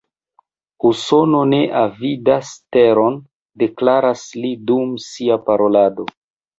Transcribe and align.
Usono 0.89 1.41
ne 1.49 1.59
avidas 1.83 2.55
teron, 2.79 3.21
deklaras 3.67 4.27
li 4.43 4.57
dum 4.73 5.01
sia 5.09 5.43
parolado. 5.49 6.13